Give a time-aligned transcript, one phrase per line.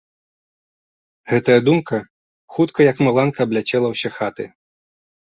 [1.33, 1.99] Гэтая думка
[2.55, 4.45] хутка, як маланка, абляцела ўсе хаты.